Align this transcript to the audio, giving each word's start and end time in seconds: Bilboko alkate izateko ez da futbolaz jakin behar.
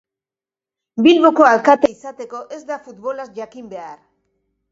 Bilboko 1.07 1.45
alkate 1.49 1.91
izateko 1.95 2.41
ez 2.57 2.61
da 2.71 2.79
futbolaz 2.87 3.27
jakin 3.41 3.67
behar. 3.75 4.01